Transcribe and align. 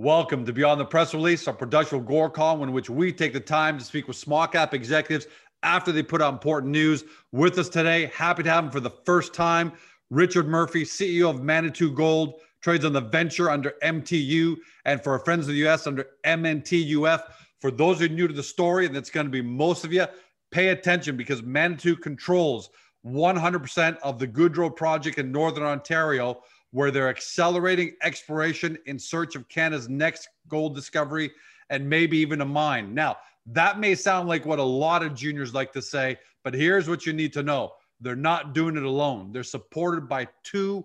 Welcome 0.00 0.46
to 0.46 0.52
Beyond 0.52 0.80
the 0.80 0.84
Press 0.84 1.12
Release, 1.12 1.48
our 1.48 1.52
production 1.52 2.06
Agoracom 2.06 2.62
in 2.62 2.70
which 2.70 2.88
we 2.88 3.12
take 3.12 3.32
the 3.32 3.40
time 3.40 3.76
to 3.78 3.84
speak 3.84 4.06
with 4.06 4.16
small 4.16 4.46
cap 4.46 4.72
executives 4.72 5.26
after 5.64 5.90
they 5.90 6.04
put 6.04 6.22
out 6.22 6.32
important 6.32 6.70
news. 6.70 7.02
With 7.32 7.58
us 7.58 7.68
today, 7.68 8.08
happy 8.14 8.44
to 8.44 8.48
have 8.48 8.66
him 8.66 8.70
for 8.70 8.78
the 8.78 8.92
first 9.04 9.34
time, 9.34 9.72
Richard 10.10 10.46
Murphy, 10.46 10.84
CEO 10.84 11.28
of 11.28 11.42
Manitou 11.42 11.92
Gold, 11.92 12.34
trades 12.60 12.84
on 12.84 12.92
the 12.92 13.00
venture 13.00 13.50
under 13.50 13.74
MTU, 13.82 14.58
and 14.84 15.02
for 15.02 15.14
our 15.14 15.18
friends 15.18 15.48
in 15.48 15.54
the 15.54 15.66
US 15.66 15.88
under 15.88 16.06
MNTUF. 16.24 17.20
For 17.60 17.72
those 17.72 17.98
who 17.98 18.04
are 18.04 18.08
new 18.08 18.28
to 18.28 18.34
the 18.34 18.40
story, 18.40 18.86
and 18.86 18.94
that's 18.94 19.10
going 19.10 19.26
to 19.26 19.32
be 19.32 19.42
most 19.42 19.84
of 19.84 19.92
you, 19.92 20.06
pay 20.52 20.68
attention 20.68 21.16
because 21.16 21.42
Manitou 21.42 21.96
controls 21.96 22.70
100% 23.04 23.98
of 24.04 24.20
the 24.20 24.28
Goudreau 24.28 24.76
project 24.76 25.18
in 25.18 25.32
Northern 25.32 25.64
Ontario 25.64 26.40
where 26.70 26.90
they're 26.90 27.08
accelerating 27.08 27.92
exploration 28.02 28.76
in 28.86 28.98
search 28.98 29.36
of 29.36 29.48
Canada's 29.48 29.88
next 29.88 30.28
gold 30.48 30.74
discovery 30.74 31.30
and 31.70 31.88
maybe 31.88 32.18
even 32.18 32.40
a 32.40 32.44
mine. 32.44 32.94
Now, 32.94 33.16
that 33.46 33.80
may 33.80 33.94
sound 33.94 34.28
like 34.28 34.44
what 34.44 34.58
a 34.58 34.62
lot 34.62 35.02
of 35.02 35.14
juniors 35.14 35.54
like 35.54 35.72
to 35.72 35.82
say, 35.82 36.18
but 36.44 36.54
here's 36.54 36.88
what 36.88 37.06
you 37.06 37.12
need 37.12 37.32
to 37.32 37.42
know. 37.42 37.72
They're 38.00 38.16
not 38.16 38.54
doing 38.54 38.76
it 38.76 38.82
alone. 38.82 39.32
They're 39.32 39.42
supported 39.42 40.08
by 40.08 40.28
two, 40.44 40.84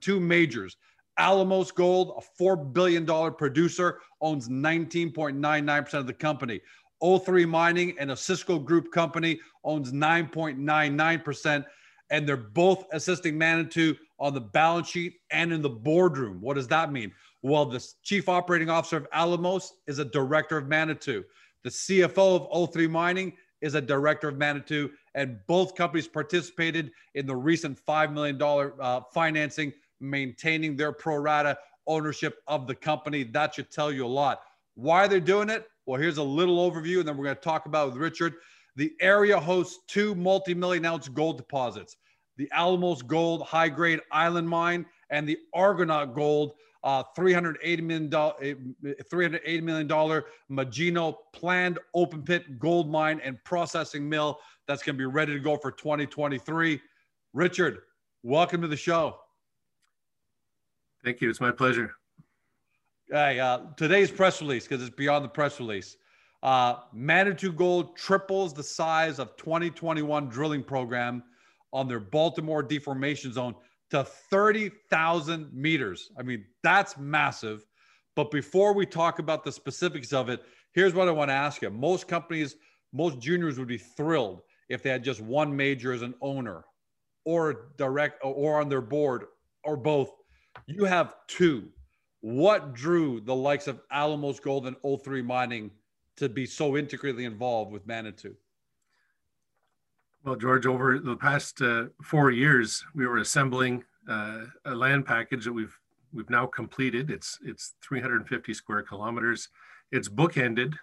two 0.00 0.20
majors. 0.20 0.76
Alamos 1.18 1.70
Gold, 1.70 2.12
a 2.18 2.42
$4 2.42 2.72
billion 2.72 3.06
producer, 3.34 4.00
owns 4.20 4.48
19.99% 4.48 5.94
of 5.94 6.06
the 6.06 6.12
company. 6.12 6.60
O3 7.02 7.48
Mining 7.48 7.94
and 7.98 8.10
Osisko 8.10 8.64
Group 8.64 8.90
Company 8.90 9.38
owns 9.64 9.92
9.99%. 9.92 11.64
And 12.10 12.28
they're 12.28 12.36
both 12.36 12.86
assisting 12.92 13.36
Manitou 13.36 13.94
on 14.18 14.34
the 14.34 14.40
balance 14.40 14.88
sheet 14.88 15.20
and 15.30 15.52
in 15.52 15.62
the 15.62 15.68
boardroom. 15.68 16.40
What 16.40 16.54
does 16.54 16.68
that 16.68 16.92
mean? 16.92 17.12
Well, 17.42 17.66
the 17.66 17.86
chief 18.02 18.28
operating 18.28 18.70
officer 18.70 18.96
of 18.96 19.06
Alamos 19.12 19.74
is 19.86 19.98
a 19.98 20.04
director 20.04 20.56
of 20.56 20.68
Manitou. 20.68 21.24
The 21.62 21.70
CFO 21.70 22.36
of 22.36 22.50
O3 22.50 22.88
Mining 22.90 23.32
is 23.60 23.74
a 23.74 23.80
director 23.80 24.28
of 24.28 24.36
Manitou, 24.36 24.90
and 25.14 25.38
both 25.46 25.74
companies 25.74 26.08
participated 26.08 26.90
in 27.14 27.26
the 27.26 27.36
recent 27.36 27.78
$5 27.86 28.12
million 28.12 28.40
uh, 28.80 29.00
financing, 29.12 29.72
maintaining 30.00 30.76
their 30.76 30.92
pro 30.92 31.16
rata 31.16 31.58
ownership 31.86 32.38
of 32.46 32.66
the 32.66 32.74
company. 32.74 33.22
That 33.24 33.54
should 33.54 33.70
tell 33.70 33.90
you 33.92 34.06
a 34.06 34.08
lot. 34.08 34.40
Why 34.74 35.06
they're 35.06 35.20
doing 35.20 35.50
it? 35.50 35.68
Well, 35.86 36.00
here's 36.00 36.18
a 36.18 36.22
little 36.22 36.70
overview, 36.70 36.98
and 36.98 37.08
then 37.08 37.16
we're 37.16 37.24
going 37.24 37.36
to 37.36 37.42
talk 37.42 37.66
about 37.66 37.88
with 37.88 37.96
Richard. 37.96 38.34
The 38.76 38.92
area 39.00 39.38
hosts 39.40 39.78
two 39.86 40.14
multi 40.14 40.52
million 40.52 40.84
ounce 40.84 41.08
gold 41.08 41.38
deposits 41.38 41.96
the 42.36 42.50
Alamos 42.52 43.02
Gold 43.02 43.42
high 43.42 43.68
grade 43.68 44.00
island 44.10 44.48
mine, 44.48 44.86
and 45.10 45.28
the 45.28 45.38
Argonaut 45.54 46.14
Gold 46.14 46.54
uh, 46.86 47.02
$380 47.16 47.82
million, 47.82 48.10
$380 48.10 49.62
million 49.62 49.88
Magino 50.50 51.16
planned 51.32 51.80
open 51.94 52.22
pit 52.22 52.60
gold 52.60 52.88
mine 52.88 53.20
and 53.24 53.42
processing 53.42 54.08
mill 54.08 54.38
that's 54.68 54.84
going 54.84 54.94
to 54.94 54.98
be 54.98 55.06
ready 55.06 55.32
to 55.32 55.40
go 55.40 55.56
for 55.56 55.72
2023. 55.72 56.80
Richard, 57.32 57.78
welcome 58.22 58.62
to 58.62 58.68
the 58.68 58.76
show. 58.76 59.18
Thank 61.04 61.20
you. 61.20 61.28
It's 61.28 61.40
my 61.40 61.50
pleasure. 61.50 61.92
Hey, 63.10 63.40
uh, 63.40 63.60
today's 63.76 64.10
press 64.10 64.40
release, 64.40 64.66
because 64.66 64.84
it's 64.84 64.94
beyond 64.94 65.24
the 65.24 65.28
press 65.28 65.58
release. 65.60 65.96
Uh, 66.42 66.76
Manitou 66.92 67.52
Gold 67.52 67.96
triples 67.96 68.54
the 68.54 68.62
size 68.62 69.18
of 69.18 69.36
2021 69.36 70.28
drilling 70.28 70.62
program 70.62 71.22
on 71.76 71.86
their 71.86 72.00
Baltimore 72.00 72.62
deformation 72.62 73.32
zone 73.32 73.54
to 73.90 74.02
30,000 74.02 75.52
meters. 75.52 76.10
I 76.18 76.22
mean, 76.22 76.44
that's 76.62 76.96
massive. 76.96 77.66
But 78.16 78.30
before 78.30 78.72
we 78.72 78.86
talk 78.86 79.18
about 79.18 79.44
the 79.44 79.52
specifics 79.52 80.12
of 80.12 80.30
it, 80.30 80.42
here's 80.72 80.94
what 80.94 81.06
I 81.06 81.12
want 81.12 81.28
to 81.28 81.34
ask 81.34 81.60
you. 81.60 81.70
Most 81.70 82.08
companies, 82.08 82.56
most 82.92 83.20
juniors 83.20 83.58
would 83.58 83.68
be 83.68 83.78
thrilled 83.78 84.40
if 84.70 84.82
they 84.82 84.90
had 84.90 85.04
just 85.04 85.20
one 85.20 85.54
major 85.54 85.92
as 85.92 86.02
an 86.02 86.14
owner 86.22 86.64
or 87.24 87.68
direct 87.76 88.20
or 88.24 88.60
on 88.60 88.70
their 88.70 88.80
board 88.80 89.26
or 89.62 89.76
both. 89.76 90.10
You 90.66 90.84
have 90.84 91.14
two. 91.28 91.68
What 92.20 92.72
drew 92.72 93.20
the 93.20 93.34
likes 93.34 93.66
of 93.66 93.80
Alamos 93.92 94.40
Gold 94.40 94.66
and 94.66 94.76
O3 94.82 95.24
Mining 95.24 95.70
to 96.16 96.30
be 96.30 96.46
so 96.46 96.76
integrally 96.78 97.26
involved 97.26 97.70
with 97.70 97.86
Manitou? 97.86 98.34
Well, 100.26 100.34
George, 100.34 100.66
over 100.66 100.98
the 100.98 101.14
past 101.14 101.62
uh, 101.62 101.84
four 102.02 102.32
years, 102.32 102.84
we 102.96 103.06
were 103.06 103.18
assembling 103.18 103.84
uh, 104.08 104.46
a 104.64 104.74
land 104.74 105.06
package 105.06 105.44
that 105.44 105.52
we've 105.52 105.78
we've 106.12 106.28
now 106.28 106.46
completed. 106.46 107.12
It's 107.12 107.38
it's 107.44 107.74
350 107.80 108.52
square 108.52 108.82
kilometers. 108.82 109.50
It's 109.92 110.08
bookended 110.08 110.74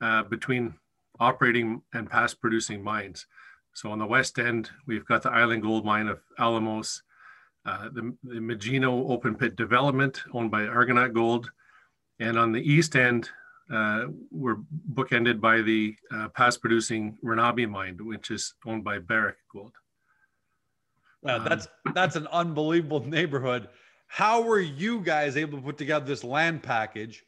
uh, 0.00 0.24
between 0.24 0.74
operating 1.20 1.82
and 1.92 2.10
past 2.10 2.40
producing 2.40 2.82
mines. 2.82 3.28
So 3.74 3.92
on 3.92 4.00
the 4.00 4.06
west 4.06 4.40
end, 4.40 4.70
we've 4.88 5.06
got 5.06 5.22
the 5.22 5.30
Island 5.30 5.62
Gold 5.62 5.84
Mine 5.84 6.08
of 6.08 6.18
Alamos, 6.40 7.04
uh, 7.64 7.90
the, 7.92 8.12
the 8.24 8.40
Magino 8.40 9.08
open 9.08 9.36
pit 9.36 9.54
development 9.54 10.24
owned 10.32 10.50
by 10.50 10.66
Argonaut 10.66 11.12
Gold, 11.12 11.48
and 12.18 12.36
on 12.36 12.50
the 12.50 12.68
east 12.68 12.96
end, 12.96 13.30
uh, 13.72 14.06
were 14.30 14.58
bookended 14.92 15.40
by 15.40 15.62
the 15.62 15.96
uh, 16.12 16.28
past 16.28 16.60
producing 16.60 17.16
Renabie 17.24 17.68
mine, 17.68 17.98
which 18.00 18.30
is 18.30 18.54
owned 18.66 18.84
by 18.84 18.98
Barrick 18.98 19.36
Gold. 19.52 19.72
Wow, 21.22 21.38
um, 21.38 21.44
that's 21.44 21.68
that's 21.94 22.16
an 22.16 22.26
unbelievable 22.28 23.00
neighborhood. 23.06 23.68
How 24.06 24.42
were 24.42 24.60
you 24.60 25.00
guys 25.00 25.36
able 25.36 25.58
to 25.58 25.64
put 25.64 25.78
together 25.78 26.04
this 26.04 26.22
land 26.22 26.62
package 26.62 27.24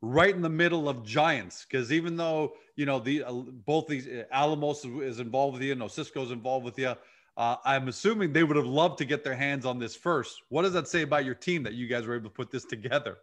right 0.00 0.34
in 0.34 0.42
the 0.42 0.48
middle 0.48 0.88
of 0.88 1.04
giants? 1.04 1.66
Because 1.68 1.92
even 1.92 2.16
though 2.16 2.52
you 2.76 2.86
know 2.86 3.00
the 3.00 3.24
uh, 3.24 3.32
both 3.32 3.88
these 3.88 4.06
uh, 4.06 4.24
Alamos 4.32 4.84
is 4.84 5.18
involved 5.18 5.54
with 5.54 5.62
you, 5.62 5.74
Osisko's 5.74 6.30
involved 6.30 6.64
with 6.64 6.78
you. 6.78 6.94
Uh, 7.36 7.56
I'm 7.64 7.88
assuming 7.88 8.32
they 8.32 8.44
would 8.44 8.56
have 8.56 8.66
loved 8.66 8.98
to 8.98 9.04
get 9.04 9.24
their 9.24 9.34
hands 9.34 9.64
on 9.66 9.78
this 9.78 9.96
first. 9.96 10.42
What 10.50 10.62
does 10.62 10.72
that 10.74 10.88
say 10.88 11.02
about 11.02 11.24
your 11.24 11.34
team 11.34 11.62
that 11.64 11.74
you 11.74 11.88
guys 11.88 12.06
were 12.06 12.14
able 12.14 12.28
to 12.28 12.34
put 12.34 12.50
this 12.50 12.64
together? 12.64 13.18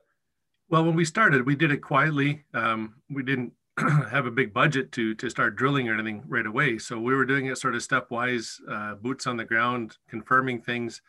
Well, 0.70 0.84
when 0.84 0.96
we 0.96 1.06
started, 1.06 1.46
we 1.46 1.56
did 1.56 1.72
it 1.72 1.78
quietly. 1.78 2.44
Um, 2.54 2.96
we 3.10 3.24
didn't 3.24 3.54
have 3.78 4.26
a 4.26 4.32
big 4.32 4.54
budget 4.54 4.92
to 4.94 5.16
to 5.16 5.30
start 5.30 5.56
drilling 5.56 5.88
or 5.88 5.94
anything 5.94 6.24
right 6.28 6.46
away. 6.46 6.78
So 6.78 7.00
we 7.00 7.16
were 7.16 7.26
doing 7.26 7.46
it 7.46 7.58
sort 7.58 7.76
of 7.76 7.82
stepwise, 7.82 8.60
uh, 8.70 8.96
boots 8.96 9.28
on 9.28 9.38
the 9.38 9.46
ground, 9.46 9.98
confirming 10.10 10.62
things. 10.62 11.02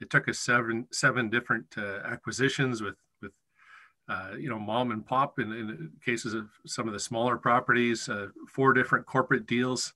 It 0.00 0.10
took 0.10 0.28
us 0.28 0.40
seven 0.40 0.88
seven 0.90 1.30
different 1.30 1.66
uh, 1.78 2.00
acquisitions 2.04 2.82
with 2.82 2.96
with 3.22 3.30
uh, 4.08 4.32
you 4.36 4.48
know 4.48 4.58
mom 4.58 4.90
and 4.90 5.06
pop 5.06 5.38
in, 5.38 5.52
in, 5.52 5.92
cases 6.04 6.34
of 6.34 6.48
some 6.66 6.88
of 6.88 6.92
the 6.92 7.00
smaller 7.00 7.36
properties, 7.36 8.08
uh, 8.08 8.28
four 8.48 8.72
different 8.72 9.06
corporate 9.06 9.46
deals. 9.46 9.92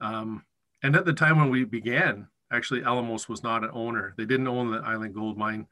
Um, 0.00 0.46
and 0.82 0.96
at 0.96 1.04
the 1.04 1.12
time 1.12 1.38
when 1.38 1.50
we 1.50 1.64
began, 1.64 2.28
actually 2.50 2.82
Alamos 2.82 3.28
was 3.28 3.42
not 3.42 3.62
an 3.62 3.70
owner. 3.74 4.14
They 4.16 4.24
didn't 4.24 4.48
own 4.48 4.70
the 4.70 4.78
Island 4.78 5.14
Gold 5.14 5.36
Mine. 5.36 5.66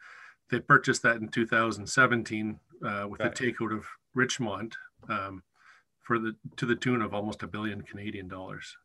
They 0.51 0.61
purchased 0.61 1.03
that 1.03 1.17
in 1.17 1.29
2017 1.29 2.61
uh, 2.85 3.07
with 3.09 3.21
okay. 3.21 3.29
the 3.29 3.53
takeout 3.53 3.77
of 3.77 3.87
Richmont 4.15 4.77
um, 5.09 5.43
for 6.03 6.19
the 6.19 6.35
to 6.57 6.67
the 6.67 6.77
tune 6.77 7.03
of 7.03 7.15
almost 7.15 7.43
a 7.43 7.47
billion 7.47 7.83
Canadian 7.83 8.29
dollars. 8.29 8.77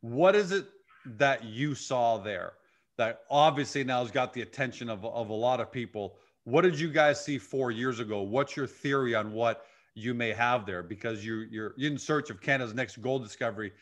What 0.00 0.34
is 0.34 0.52
it 0.52 0.66
that 1.04 1.44
you 1.44 1.74
saw 1.74 2.18
there 2.18 2.54
that 2.96 3.20
obviously 3.30 3.84
now 3.84 4.02
has 4.02 4.10
got 4.10 4.32
the 4.32 4.42
attention 4.42 4.88
of, 4.88 5.04
of 5.04 5.30
a 5.30 5.34
lot 5.34 5.60
of 5.60 5.70
people? 5.72 6.16
What 6.44 6.62
did 6.62 6.78
you 6.78 6.90
guys 6.90 7.22
see 7.24 7.38
four 7.38 7.70
years 7.70 8.00
ago? 8.00 8.22
What's 8.22 8.56
your 8.56 8.66
theory 8.66 9.14
on 9.14 9.32
what 9.32 9.66
you 9.94 10.14
may 10.14 10.32
have 10.32 10.66
there? 10.66 10.82
Because 10.82 11.24
you, 11.24 11.46
you're 11.50 11.74
in 11.78 11.98
search 11.98 12.30
of 12.30 12.40
Canada's 12.40 12.74
next 12.74 13.00
gold 13.00 13.22
discovery 13.22 13.72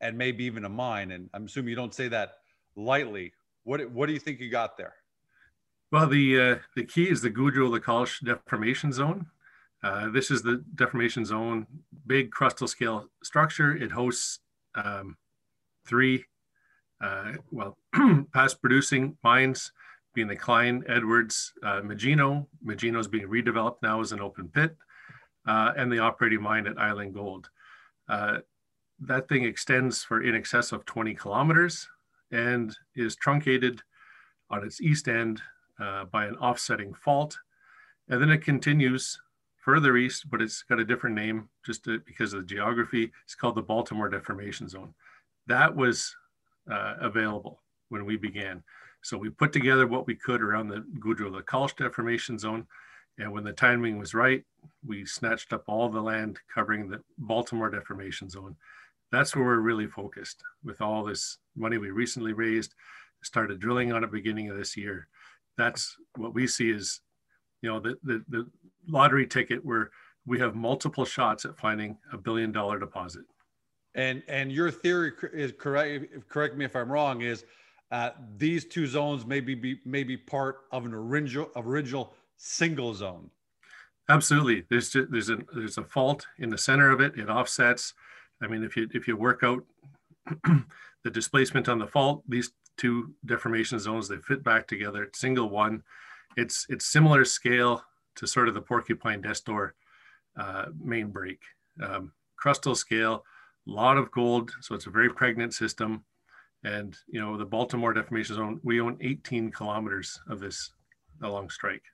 and 0.00 0.16
maybe 0.16 0.44
even 0.44 0.64
a 0.64 0.68
mine. 0.68 1.12
And 1.12 1.28
I'm 1.34 1.46
assuming 1.46 1.70
you 1.70 1.76
don't 1.76 1.94
say 1.94 2.08
that 2.08 2.38
lightly. 2.76 3.32
What, 3.64 3.88
what 3.90 4.06
do 4.06 4.12
you 4.12 4.20
think 4.20 4.40
you 4.40 4.50
got 4.50 4.76
there? 4.76 4.94
Well, 5.90 6.06
the 6.06 6.40
uh, 6.40 6.56
the 6.76 6.84
key 6.84 7.08
is 7.08 7.22
the 7.22 7.30
Goudreau-Lacolche 7.30 8.22
deformation 8.22 8.92
zone. 8.92 9.26
Uh, 9.82 10.10
this 10.10 10.30
is 10.30 10.42
the 10.42 10.62
deformation 10.74 11.24
zone, 11.24 11.66
big 12.06 12.30
crustal 12.30 12.68
scale 12.68 13.08
structure. 13.22 13.74
It 13.74 13.92
hosts 13.92 14.40
um, 14.74 15.16
three, 15.86 16.26
uh, 17.00 17.32
well, 17.50 17.78
past 18.34 18.60
producing 18.60 19.16
mines, 19.24 19.72
being 20.14 20.28
the 20.28 20.36
Cline, 20.36 20.84
Edwards, 20.88 21.54
uh, 21.62 21.80
Magino. 21.80 22.46
Magino 22.62 22.98
is 22.98 23.08
being 23.08 23.28
redeveloped 23.28 23.80
now 23.82 24.00
as 24.02 24.12
an 24.12 24.20
open 24.20 24.48
pit, 24.48 24.76
uh, 25.46 25.72
and 25.74 25.90
the 25.90 26.00
operating 26.00 26.42
mine 26.42 26.66
at 26.66 26.76
Island 26.76 27.14
Gold. 27.14 27.48
Uh, 28.10 28.38
that 29.00 29.26
thing 29.28 29.44
extends 29.44 30.04
for 30.04 30.22
in 30.22 30.34
excess 30.34 30.72
of 30.72 30.84
20 30.84 31.14
kilometers 31.14 31.88
and 32.30 32.76
is 32.94 33.16
truncated 33.16 33.80
on 34.50 34.64
its 34.64 34.82
east 34.82 35.08
end 35.08 35.40
uh, 35.78 36.04
by 36.06 36.26
an 36.26 36.36
offsetting 36.36 36.94
fault. 36.94 37.38
And 38.08 38.20
then 38.20 38.30
it 38.30 38.44
continues 38.44 39.20
further 39.56 39.96
east, 39.96 40.30
but 40.30 40.40
it's 40.40 40.62
got 40.62 40.80
a 40.80 40.84
different 40.84 41.16
name 41.16 41.48
just 41.64 41.84
to, 41.84 42.00
because 42.00 42.32
of 42.32 42.40
the 42.40 42.54
geography. 42.54 43.12
It's 43.24 43.34
called 43.34 43.56
the 43.56 43.62
Baltimore 43.62 44.08
Deformation 44.08 44.68
Zone. 44.68 44.94
That 45.46 45.74
was 45.74 46.14
uh, 46.70 46.94
available 47.00 47.60
when 47.88 48.04
we 48.04 48.16
began. 48.16 48.62
So 49.02 49.16
we 49.16 49.30
put 49.30 49.52
together 49.52 49.86
what 49.86 50.06
we 50.06 50.14
could 50.14 50.42
around 50.42 50.68
the 50.68 50.84
Goudreau-Lacolche 50.98 51.76
Deformation 51.76 52.38
Zone. 52.38 52.66
And 53.18 53.32
when 53.32 53.44
the 53.44 53.52
timing 53.52 53.98
was 53.98 54.14
right, 54.14 54.44
we 54.86 55.04
snatched 55.04 55.52
up 55.52 55.64
all 55.66 55.88
the 55.88 56.00
land 56.00 56.38
covering 56.52 56.88
the 56.88 57.02
Baltimore 57.18 57.70
deformation 57.70 58.30
zone. 58.30 58.56
That's 59.10 59.34
where 59.34 59.44
we're 59.44 59.60
really 59.60 59.86
focused 59.86 60.42
with 60.64 60.80
all 60.80 61.02
this 61.02 61.38
money 61.56 61.78
we 61.78 61.90
recently 61.90 62.32
raised, 62.32 62.74
started 63.22 63.58
drilling 63.58 63.92
on 63.92 64.04
it 64.04 64.12
beginning 64.12 64.50
of 64.50 64.56
this 64.56 64.76
year. 64.76 65.08
That's 65.58 65.94
what 66.16 66.32
we 66.32 66.46
see 66.46 66.70
is, 66.70 67.00
you 67.60 67.70
know, 67.70 67.80
the, 67.80 67.96
the, 68.02 68.24
the 68.28 68.46
lottery 68.88 69.26
ticket 69.26 69.62
where 69.64 69.90
we 70.26 70.38
have 70.38 70.54
multiple 70.54 71.04
shots 71.04 71.44
at 71.44 71.58
finding 71.58 71.98
a 72.12 72.16
billion 72.16 72.52
dollar 72.52 72.78
deposit. 72.78 73.24
And 73.94 74.22
and 74.28 74.52
your 74.52 74.70
theory 74.70 75.12
is 75.32 75.52
correct. 75.58 76.06
Correct 76.28 76.56
me 76.56 76.64
if 76.64 76.76
I'm 76.76 76.90
wrong. 76.90 77.22
Is 77.22 77.44
uh, 77.90 78.10
these 78.36 78.64
two 78.64 78.86
zones 78.86 79.26
maybe 79.26 79.54
be 79.54 79.80
maybe 79.84 80.16
part 80.16 80.60
of 80.72 80.84
an 80.84 80.94
original 80.94 81.50
original 81.56 82.14
single 82.36 82.94
zone? 82.94 83.30
Absolutely. 84.10 84.64
There's 84.70 84.90
just, 84.90 85.10
there's 85.10 85.30
a 85.30 85.38
there's 85.54 85.78
a 85.78 85.84
fault 85.84 86.26
in 86.38 86.50
the 86.50 86.58
center 86.58 86.90
of 86.90 87.00
it. 87.00 87.18
It 87.18 87.28
offsets. 87.28 87.94
I 88.42 88.46
mean, 88.46 88.62
if 88.62 88.76
you 88.76 88.88
if 88.92 89.08
you 89.08 89.16
work 89.16 89.42
out 89.42 89.64
the 90.44 91.10
displacement 91.10 91.68
on 91.68 91.78
the 91.78 91.86
fault, 91.86 92.22
these 92.28 92.52
two 92.78 93.14
deformation 93.26 93.78
zones 93.78 94.08
they 94.08 94.16
fit 94.16 94.42
back 94.42 94.66
together. 94.66 95.10
Single 95.14 95.50
one. 95.50 95.82
It's 96.36 96.66
it's 96.68 96.86
similar 96.86 97.24
scale 97.24 97.82
to 98.16 98.26
sort 98.26 98.48
of 98.48 98.54
the 98.54 98.62
Porcupine 98.62 99.22
Destor 99.22 99.70
uh, 100.38 100.66
main 100.80 101.08
break. 101.08 101.40
Um, 101.82 102.12
crustal 102.42 102.76
scale, 102.76 103.24
a 103.66 103.70
lot 103.70 103.98
of 103.98 104.10
gold, 104.10 104.52
so 104.60 104.74
it's 104.74 104.86
a 104.86 104.90
very 104.90 105.10
pregnant 105.10 105.54
system. 105.54 106.04
And 106.64 106.96
you 107.08 107.20
know 107.20 107.36
the 107.36 107.44
Baltimore 107.44 107.92
deformation 107.92 108.36
zone, 108.36 108.60
we 108.64 108.80
own 108.80 108.96
18 109.00 109.50
kilometers 109.50 110.20
of 110.28 110.40
this 110.40 110.70
along 111.22 111.50
strike. 111.50 111.84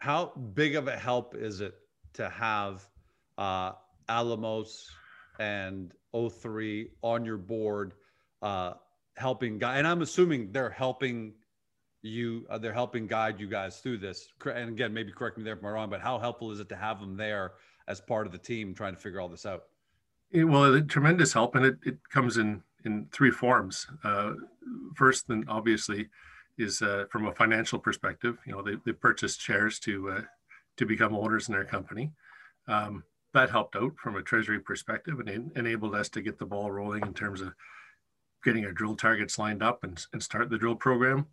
How 0.00 0.32
big 0.54 0.76
of 0.76 0.88
a 0.88 0.96
help 0.96 1.34
is 1.34 1.60
it 1.60 1.74
to 2.14 2.28
have 2.28 2.86
uh, 3.38 3.72
Alamos 4.08 4.90
and 5.38 5.92
O3 6.14 6.90
on 7.02 7.24
your 7.24 7.38
board, 7.38 7.94
uh, 8.42 8.74
helping 9.16 9.58
guy 9.58 9.78
And 9.78 9.86
I'm 9.86 10.02
assuming 10.02 10.52
they're 10.52 10.70
helping 10.70 11.34
you 12.02 12.46
uh, 12.48 12.58
they're 12.58 12.72
helping 12.72 13.06
guide 13.06 13.38
you 13.38 13.46
guys 13.46 13.78
through 13.80 13.98
this. 13.98 14.28
And 14.44 14.70
again 14.70 14.92
maybe 14.92 15.12
correct 15.12 15.36
me 15.36 15.44
there 15.44 15.54
if 15.54 15.60
i'm 15.60 15.66
wrong 15.66 15.90
but 15.90 16.00
how 16.00 16.18
helpful 16.18 16.50
is 16.50 16.60
it 16.60 16.68
to 16.70 16.76
have 16.76 17.00
them 17.00 17.16
there 17.16 17.52
as 17.88 18.00
part 18.00 18.26
of 18.26 18.32
the 18.32 18.38
team 18.38 18.74
trying 18.74 18.94
to 18.94 19.00
figure 19.00 19.20
all 19.20 19.28
this 19.28 19.46
out? 19.46 19.64
It, 20.30 20.44
well 20.44 20.72
a 20.74 20.82
tremendous 20.82 21.32
help 21.32 21.54
and 21.56 21.66
it, 21.66 21.76
it 21.84 21.98
comes 22.10 22.38
in 22.38 22.62
in 22.84 23.06
three 23.12 23.30
forms. 23.30 23.86
Uh, 24.04 24.32
first 24.96 25.28
then 25.28 25.44
obviously 25.48 26.08
is 26.56 26.82
uh, 26.82 27.04
from 27.10 27.26
a 27.26 27.34
financial 27.34 27.78
perspective 27.78 28.38
you 28.46 28.52
know 28.52 28.62
they, 28.62 28.76
they 28.86 28.92
purchased 28.92 29.40
shares 29.40 29.78
to 29.80 30.10
uh, 30.10 30.22
to 30.76 30.86
become 30.86 31.14
owners 31.14 31.48
in 31.48 31.52
their 31.52 31.64
company. 31.64 32.10
Um, 32.66 33.04
that 33.32 33.50
helped 33.50 33.76
out 33.76 33.92
from 33.96 34.16
a 34.16 34.22
treasury 34.22 34.60
perspective 34.60 35.20
and 35.20 35.28
en- 35.28 35.52
enabled 35.54 35.94
us 35.94 36.08
to 36.10 36.22
get 36.22 36.38
the 36.38 36.46
ball 36.46 36.70
rolling 36.70 37.02
in 37.02 37.14
terms 37.14 37.40
of 37.40 37.52
getting 38.44 38.64
our 38.64 38.72
drill 38.72 38.96
targets 38.96 39.38
lined 39.38 39.62
up 39.62 39.84
and, 39.84 40.06
and 40.12 40.22
start 40.22 40.50
the 40.50 40.58
drill 40.58 40.76
program 40.76 41.26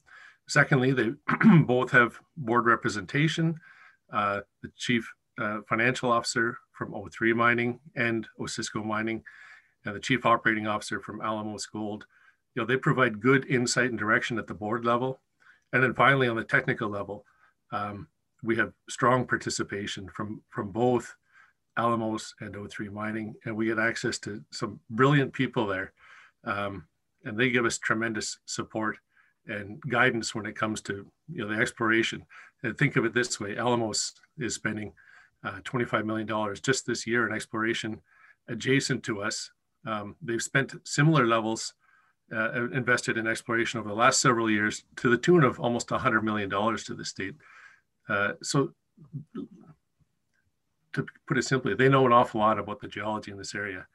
Secondly, 0.48 0.92
they 0.94 1.12
both 1.65 1.92
have 1.92 2.19
board 2.38 2.65
representation. 2.65 3.59
Uh, 4.12 4.42
the 4.63 4.71
chief 4.77 5.13
uh, 5.38 5.59
financial 5.68 6.12
officer 6.12 6.57
from 6.71 6.94
O3 6.94 7.36
Mining 7.36 7.80
and 7.95 8.27
Osisko 8.39 8.83
Mining, 8.83 9.24
and 9.86 9.95
the 9.95 10.00
chief 10.00 10.25
operating 10.25 10.65
officer 10.65 11.01
from 11.01 11.21
Alamos 11.21 11.65
Gold. 11.65 12.06
You 12.56 12.62
know, 12.62 12.65
they 12.65 12.77
provide 12.77 13.19
good 13.19 13.45
insight 13.48 13.89
and 13.89 14.00
direction 14.00 14.39
at 14.39 14.48
the 14.48 14.54
board 14.54 14.86
level. 14.86 15.19
And 15.74 15.83
then 15.83 15.94
finally, 15.94 16.30
on 16.30 16.38
the 16.38 16.45
technical 16.45 16.89
level, 16.89 17.25
um, 17.71 18.07
we 18.42 18.56
have 18.56 18.71
strong 18.89 19.25
participation 19.25 20.07
from, 20.07 20.42
from 20.50 20.71
both 20.71 21.13
Alamos 21.77 22.33
and 22.39 22.56
O3 22.56 22.89
Mining, 22.92 23.36
and 23.44 23.56
we 23.56 23.65
get 23.65 23.80
access 23.80 24.18
to 24.19 24.42
some 24.51 24.80
brilliant 24.89 25.33
people 25.33 25.68
there. 25.68 25.92
Um, 26.45 26.88
and 27.27 27.38
they 27.38 27.50
give 27.50 27.65
us 27.65 27.77
tremendous 27.77 28.39
support 28.45 28.97
and 29.47 29.81
guidance 29.89 30.33
when 30.33 30.45
it 30.45 30.56
comes 30.56 30.81
to 30.81 31.06
you 31.31 31.41
know 31.41 31.53
the 31.53 31.62
exploration. 31.62 32.25
And 32.63 32.77
think 32.77 32.95
of 32.95 33.06
it 33.06 33.13
this 33.13 33.39
way: 33.39 33.57
Alamos 33.57 34.13
is 34.39 34.56
spending 34.56 34.94
uh, 35.44 35.59
25 35.63 36.06
million 36.06 36.27
dollars 36.27 36.59
just 36.59 36.85
this 36.85 37.06
year 37.06 37.27
in 37.27 37.33
exploration 37.33 38.01
adjacent 38.47 39.03
to 39.03 39.21
us. 39.21 39.51
Um, 39.85 40.15
they've 40.21 40.41
spent 40.41 40.75
similar 40.85 41.25
levels 41.25 41.74
uh, 42.33 42.69
invested 42.71 43.18
in 43.18 43.27
exploration 43.27 43.80
over 43.80 43.89
the 43.89 43.95
last 43.95 44.19
several 44.19 44.50
years 44.50 44.83
to 44.97 45.09
the 45.09 45.18
tune 45.18 45.44
of 45.44 45.59
almost 45.59 45.91
100 45.91 46.23
million 46.23 46.50
dollars 46.50 46.83
to 46.85 46.94
the 46.94 47.06
state. 47.06 47.35
Uh, 48.09 48.33
so, 48.41 48.73
to 50.94 51.06
put 51.27 51.38
it 51.38 51.44
simply, 51.44 51.73
they 51.73 51.89
know 51.89 52.06
an 52.06 52.13
awful 52.13 52.41
lot 52.41 52.57
about 52.57 52.80
the 52.80 52.88
geology 52.88 53.31
in 53.31 53.38
this 53.38 53.53
area, 53.53 53.85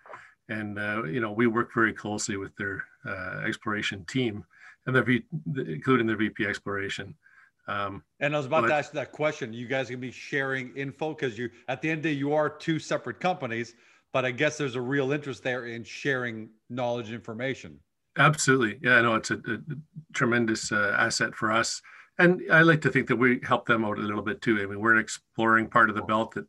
and 0.48 0.78
uh, 0.78 1.04
you 1.04 1.20
know 1.20 1.32
we 1.32 1.46
work 1.46 1.70
very 1.74 1.92
closely 1.92 2.36
with 2.36 2.54
their 2.56 2.84
uh, 3.06 3.42
exploration 3.46 4.04
team 4.06 4.44
and 4.86 4.94
their 4.94 5.02
v, 5.02 5.22
including 5.66 6.06
their 6.06 6.16
VP 6.16 6.44
exploration. 6.44 7.14
Um, 7.68 8.02
and 8.18 8.34
I 8.34 8.38
was 8.38 8.46
about 8.46 8.62
but, 8.62 8.68
to 8.68 8.74
ask 8.74 8.92
that 8.92 9.12
question. 9.12 9.52
You 9.52 9.66
guys 9.66 9.88
gonna 9.88 9.98
be 9.98 10.10
sharing 10.10 10.76
info 10.76 11.14
because 11.14 11.38
you, 11.38 11.50
at 11.68 11.80
the 11.80 11.90
end 11.90 11.98
of 11.98 12.02
the 12.02 12.08
day, 12.10 12.18
you 12.18 12.32
are 12.32 12.50
two 12.50 12.78
separate 12.78 13.20
companies, 13.20 13.74
but 14.12 14.24
I 14.24 14.32
guess 14.32 14.58
there's 14.58 14.74
a 14.74 14.80
real 14.80 15.12
interest 15.12 15.42
there 15.42 15.66
in 15.66 15.84
sharing 15.84 16.50
knowledge 16.68 17.06
and 17.06 17.14
information. 17.14 17.78
Absolutely, 18.18 18.78
yeah. 18.82 18.96
I 18.96 19.02
know 19.02 19.14
it's 19.14 19.30
a, 19.30 19.36
a 19.36 19.58
tremendous 20.12 20.72
uh, 20.72 20.96
asset 20.98 21.34
for 21.34 21.52
us, 21.52 21.80
and 22.18 22.42
I 22.50 22.62
like 22.62 22.80
to 22.82 22.90
think 22.90 23.06
that 23.08 23.16
we 23.16 23.40
help 23.42 23.66
them 23.66 23.84
out 23.84 23.98
a 23.98 24.02
little 24.02 24.22
bit 24.22 24.42
too. 24.42 24.60
I 24.60 24.66
mean, 24.66 24.80
we're 24.80 24.96
exploring 24.96 25.68
part 25.68 25.88
of 25.88 25.96
the 25.96 26.02
belt 26.02 26.34
that 26.34 26.46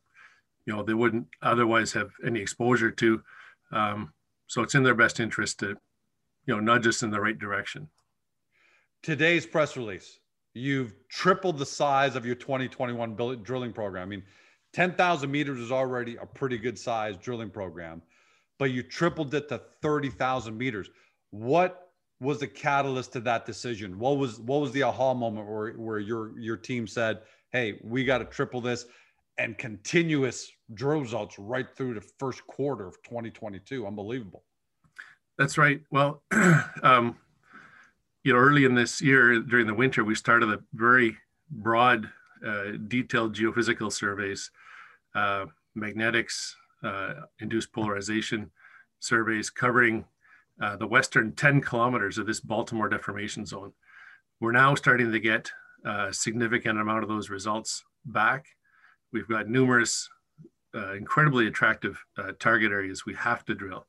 you 0.65 0.73
know 0.73 0.81
they 0.81 0.93
wouldn't 0.93 1.27
otherwise 1.41 1.93
have 1.93 2.09
any 2.25 2.39
exposure 2.39 2.91
to, 2.91 3.21
um, 3.73 4.13
so 4.47 4.61
it's 4.61 4.75
in 4.75 4.83
their 4.83 4.95
best 4.95 5.19
interest 5.19 5.59
to 5.59 5.75
you 6.45 6.55
know 6.55 6.59
nudge 6.59 6.87
us 6.87 7.03
in 7.03 7.11
the 7.11 7.19
right 7.19 7.39
direction 7.39 7.89
today's 9.03 9.45
press 9.45 9.77
release, 9.77 10.19
you've 10.55 10.95
tripled 11.09 11.59
the 11.59 11.65
size 11.65 12.15
of 12.15 12.25
your 12.25 12.35
2021 12.35 13.15
drilling 13.43 13.73
program. 13.73 14.03
I 14.03 14.05
mean, 14.05 14.23
10,000 14.73 15.29
meters 15.29 15.59
is 15.59 15.71
already 15.71 16.15
a 16.15 16.25
pretty 16.25 16.57
good 16.57 16.79
size 16.79 17.17
drilling 17.17 17.51
program, 17.51 18.01
but 18.57 18.71
you 18.71 18.81
tripled 18.81 19.35
it 19.35 19.49
to 19.49 19.61
30,000 19.81 20.57
meters. 20.57 20.89
What 21.29 21.89
was 22.19 22.39
the 22.39 22.47
catalyst 22.47 23.13
to 23.13 23.19
that 23.19 23.45
decision? 23.45 23.99
What 23.99 24.17
was 24.17 24.39
what 24.39 24.61
was 24.61 24.71
the 24.71 24.83
aha 24.83 25.13
moment 25.13 25.47
where, 25.47 25.73
where 25.73 25.99
your 25.99 26.39
your 26.39 26.55
team 26.55 26.87
said, 26.87 27.21
"Hey, 27.51 27.79
we 27.83 28.05
got 28.05 28.19
to 28.19 28.25
triple 28.25 28.61
this," 28.61 28.85
and 29.37 29.57
continuous 29.57 30.51
drill 30.73 31.01
results 31.01 31.37
right 31.39 31.67
through 31.75 31.95
the 31.95 32.05
first 32.19 32.45
quarter 32.47 32.87
of 32.87 33.01
2022? 33.03 33.85
Unbelievable. 33.85 34.43
That's 35.37 35.57
right. 35.57 35.81
Well, 35.91 36.21
um, 36.83 37.17
you 38.23 38.33
know, 38.33 38.39
early 38.39 38.65
in 38.65 38.75
this 38.75 39.01
year 39.01 39.39
during 39.39 39.67
the 39.67 39.73
winter, 39.73 40.03
we 40.03 40.15
started 40.15 40.49
a 40.49 40.59
very 40.73 41.17
broad, 41.49 42.09
uh, 42.45 42.73
detailed 42.87 43.35
geophysical 43.35 43.91
surveys, 43.91 44.51
uh, 45.15 45.45
magnetics, 45.75 46.55
uh, 46.83 47.13
induced 47.39 47.71
polarization 47.73 48.51
surveys 48.99 49.49
covering 49.49 50.05
uh, 50.61 50.75
the 50.77 50.87
western 50.87 51.33
10 51.33 51.61
kilometers 51.61 52.17
of 52.17 52.25
this 52.25 52.39
Baltimore 52.39 52.89
deformation 52.89 53.45
zone. 53.45 53.73
We're 54.39 54.51
now 54.51 54.75
starting 54.75 55.11
to 55.11 55.19
get 55.19 55.51
a 55.85 56.13
significant 56.13 56.79
amount 56.79 57.03
of 57.03 57.09
those 57.09 57.29
results 57.29 57.83
back. 58.05 58.47
We've 59.13 59.27
got 59.27 59.47
numerous 59.47 60.09
uh, 60.75 60.93
incredibly 60.93 61.47
attractive 61.47 62.03
uh, 62.17 62.31
target 62.39 62.71
areas 62.71 63.05
we 63.05 63.13
have 63.13 63.45
to 63.45 63.53
drill. 63.53 63.85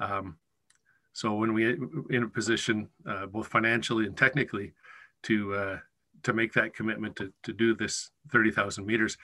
Um, 0.00 0.38
so 1.12 1.34
when 1.34 1.52
we 1.52 1.76
in 2.10 2.22
a 2.24 2.28
position, 2.28 2.88
uh, 3.06 3.26
both 3.26 3.46
financially 3.46 4.06
and 4.06 4.16
technically, 4.16 4.72
to 5.24 5.54
uh, 5.54 5.78
to 6.22 6.32
make 6.32 6.52
that 6.54 6.74
commitment 6.74 7.14
to 7.16 7.32
to 7.44 7.52
do 7.52 7.74
this 7.74 8.10
thirty 8.32 8.50
thousand 8.50 8.86
meters, 8.86 9.16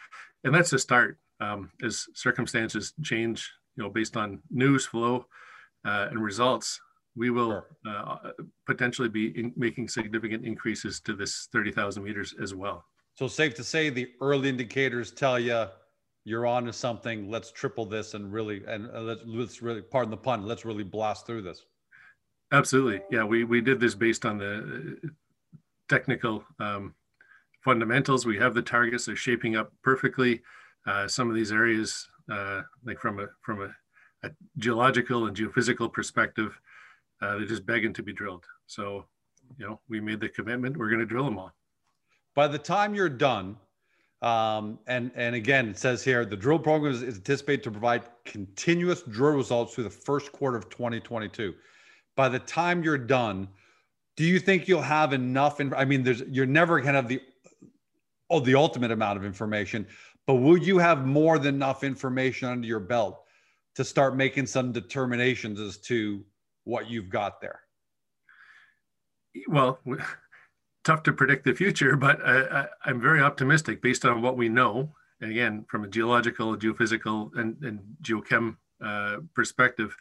and 0.44 0.54
that's 0.54 0.72
a 0.72 0.78
start. 0.78 1.18
Um, 1.40 1.70
as 1.82 2.06
circumstances 2.14 2.92
change, 3.02 3.50
you 3.74 3.82
know, 3.82 3.88
based 3.88 4.14
on 4.14 4.42
news 4.50 4.84
flow 4.84 5.24
uh, 5.86 6.08
and 6.10 6.22
results, 6.22 6.78
we 7.16 7.30
will 7.30 7.64
uh, 7.88 8.16
potentially 8.66 9.08
be 9.08 9.28
in 9.38 9.52
making 9.56 9.88
significant 9.88 10.44
increases 10.44 11.00
to 11.00 11.16
this 11.16 11.48
thirty 11.50 11.72
thousand 11.72 12.04
meters 12.04 12.34
as 12.42 12.54
well. 12.54 12.84
So 13.20 13.28
safe 13.28 13.54
to 13.56 13.64
say 13.64 13.90
the 13.90 14.10
early 14.22 14.48
indicators 14.48 15.10
tell 15.10 15.38
you 15.38 15.66
you're 16.24 16.46
on 16.46 16.64
to 16.64 16.72
something. 16.72 17.30
Let's 17.30 17.52
triple 17.52 17.84
this 17.84 18.14
and 18.14 18.32
really 18.32 18.62
and 18.66 18.88
uh, 18.94 19.02
let's, 19.02 19.20
let's 19.26 19.60
really 19.60 19.82
pardon 19.82 20.10
the 20.10 20.16
pun. 20.16 20.46
Let's 20.46 20.64
really 20.64 20.84
blast 20.84 21.26
through 21.26 21.42
this. 21.42 21.66
Absolutely. 22.50 23.02
Yeah, 23.10 23.24
we, 23.24 23.44
we 23.44 23.60
did 23.60 23.78
this 23.78 23.94
based 23.94 24.24
on 24.24 24.38
the 24.38 24.96
uh, 25.04 25.08
technical 25.90 26.42
um, 26.60 26.94
fundamentals. 27.62 28.24
We 28.24 28.38
have 28.38 28.54
the 28.54 28.62
targets, 28.62 29.04
they're 29.04 29.16
shaping 29.16 29.54
up 29.54 29.70
perfectly. 29.82 30.40
Uh, 30.86 31.06
some 31.06 31.28
of 31.28 31.34
these 31.36 31.52
areas, 31.52 32.08
uh, 32.32 32.62
like 32.86 32.98
from 32.98 33.20
a, 33.20 33.26
from 33.42 33.60
a, 33.60 34.26
a, 34.26 34.30
geological 34.56 35.26
and 35.26 35.36
geophysical 35.36 35.92
perspective, 35.92 36.58
uh, 37.20 37.36
they're 37.36 37.44
just 37.44 37.66
begging 37.66 37.92
to 37.92 38.02
be 38.02 38.14
drilled. 38.14 38.46
So, 38.66 39.04
you 39.58 39.66
know, 39.68 39.78
we 39.90 40.00
made 40.00 40.20
the 40.20 40.30
commitment, 40.30 40.78
we're 40.78 40.88
going 40.88 41.00
to 41.00 41.04
drill 41.06 41.26
them 41.26 41.38
all. 41.38 41.52
By 42.34 42.48
the 42.48 42.58
time 42.58 42.94
you're 42.94 43.08
done, 43.08 43.56
Um, 44.22 44.78
and 44.86 45.10
and 45.14 45.34
again, 45.34 45.70
it 45.70 45.78
says 45.78 46.04
here 46.04 46.26
the 46.26 46.36
drill 46.36 46.58
program 46.58 46.92
is, 46.92 47.02
is 47.02 47.16
anticipated 47.16 47.62
to 47.64 47.70
provide 47.70 48.02
continuous 48.26 49.02
drill 49.02 49.32
results 49.32 49.74
through 49.74 49.84
the 49.84 49.90
first 50.08 50.30
quarter 50.32 50.58
of 50.58 50.68
2022. 50.68 51.54
By 52.16 52.28
the 52.28 52.38
time 52.38 52.84
you're 52.84 52.98
done, 52.98 53.48
do 54.16 54.24
you 54.24 54.38
think 54.38 54.68
you'll 54.68 54.82
have 54.82 55.14
enough? 55.14 55.58
In, 55.60 55.72
I 55.72 55.86
mean, 55.86 56.02
there's 56.02 56.20
you're 56.28 56.44
never 56.44 56.80
gonna 56.80 56.92
have 57.00 57.08
the 57.08 57.22
oh 58.28 58.40
the 58.40 58.54
ultimate 58.54 58.90
amount 58.90 59.18
of 59.18 59.24
information, 59.24 59.86
but 60.26 60.34
will 60.34 60.58
you 60.58 60.76
have 60.78 61.06
more 61.06 61.38
than 61.38 61.54
enough 61.54 61.82
information 61.82 62.48
under 62.50 62.66
your 62.66 62.80
belt 62.80 63.24
to 63.76 63.84
start 63.84 64.16
making 64.16 64.46
some 64.46 64.70
determinations 64.70 65.58
as 65.60 65.78
to 65.78 66.22
what 66.64 66.90
you've 66.90 67.08
got 67.08 67.40
there? 67.40 67.60
Well, 69.48 69.78
tough 70.84 71.02
to 71.04 71.12
predict 71.12 71.44
the 71.44 71.54
future, 71.54 71.96
but 71.96 72.20
I, 72.24 72.66
am 72.86 73.00
very 73.00 73.20
optimistic 73.20 73.82
based 73.82 74.04
on 74.04 74.22
what 74.22 74.36
we 74.36 74.48
know. 74.48 74.94
And 75.20 75.30
again, 75.30 75.66
from 75.68 75.84
a 75.84 75.88
geological, 75.88 76.56
geophysical, 76.56 77.30
and, 77.36 77.56
and 77.62 77.80
geochem 78.02 78.56
uh, 78.82 79.16
perspective, 79.34 79.94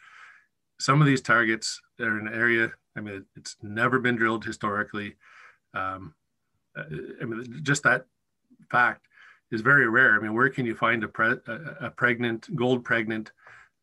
some 0.78 1.00
of 1.00 1.06
these 1.06 1.20
targets 1.20 1.80
are 2.00 2.18
an 2.18 2.28
area. 2.28 2.72
I 2.96 3.00
mean, 3.00 3.26
it's 3.36 3.56
never 3.62 3.98
been 3.98 4.16
drilled 4.16 4.44
historically. 4.44 5.16
Um, 5.74 6.14
uh, 6.76 6.84
I 7.20 7.24
mean, 7.24 7.60
just 7.62 7.82
that 7.82 8.06
fact 8.70 9.06
is 9.50 9.60
very 9.60 9.88
rare. 9.88 10.14
I 10.14 10.20
mean, 10.20 10.34
where 10.34 10.48
can 10.48 10.64
you 10.64 10.74
find 10.74 11.04
a, 11.04 11.08
pre, 11.08 11.34
a 11.46 11.90
pregnant, 11.90 12.54
gold 12.56 12.84
pregnant, 12.84 13.32